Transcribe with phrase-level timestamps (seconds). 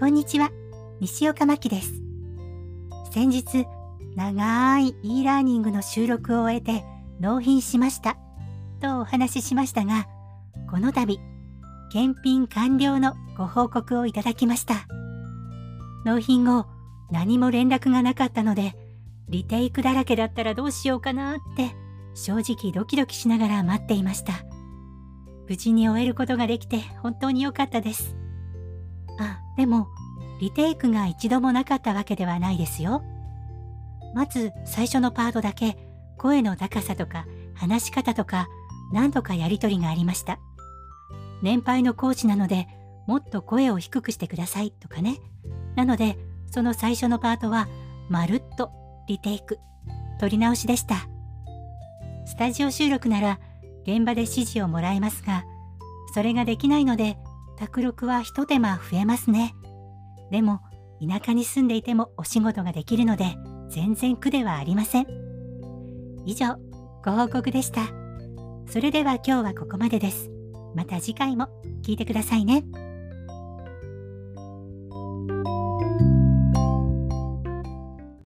[0.00, 0.50] こんにちは、
[0.98, 1.92] 西岡真希です。
[3.12, 3.66] 先日、
[4.16, 6.86] 長い e ラーニングの収録を終えて
[7.20, 8.16] 納品しました。
[8.80, 10.06] とお話ししましたが、
[10.70, 11.20] この度、
[11.92, 14.86] 検品完了のご報告をいただきました。
[16.06, 16.64] 納品後、
[17.10, 18.74] 何も連絡がなかったので、
[19.28, 21.76] リテイクだらけだったらどうしようかなって
[22.14, 24.32] 正直ドキドキしながら待っていました。
[25.46, 28.16] 無事に終えることができて本当に良かったです。
[29.20, 29.86] あ、でも、
[30.40, 33.02] リテイクが一度もなかったわけではないですよ。
[34.14, 35.76] まず最初のパートだけ
[36.18, 38.48] 声の高さとか話し方とか
[38.92, 40.40] 何度かやりとりがありました。
[41.42, 42.66] 年配のコーチなので
[43.06, 45.18] もっと声を低くしてくださいとかね。
[45.76, 46.18] なので
[46.50, 47.68] その最初のパートは
[48.08, 48.72] まるっと
[49.06, 49.58] リテイク、
[50.18, 50.96] 取り直しでした。
[52.26, 53.40] スタジオ収録なら
[53.82, 55.44] 現場で指示をもらえますが、
[56.14, 57.16] それができないので、
[57.60, 59.54] 宅録は一手間増えますね。
[60.30, 60.60] でも、
[61.06, 63.36] 田舎に住んでいてもお仕事ができるので、
[63.68, 65.06] 全然苦ではありません。
[66.24, 66.56] 以上、
[67.04, 67.82] ご報告でした。
[68.66, 70.30] それでは今日はここまでです。
[70.74, 71.48] また次回も
[71.82, 72.64] 聞いてくださいね。